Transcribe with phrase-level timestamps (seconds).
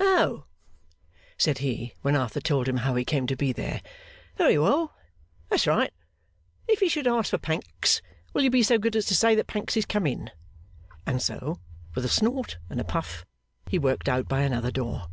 [0.00, 0.46] 'Oh!'
[1.38, 3.82] said he, when Arthur told him how he came to be there.
[4.36, 4.96] 'Very well.
[5.48, 5.92] That's right.
[6.66, 8.02] If he should ask for Pancks,
[8.32, 10.32] will you be so good as to say that Pancks is come in?'
[11.06, 11.60] And so,
[11.94, 13.24] with a snort and a puff,
[13.68, 15.06] he worked out by another door.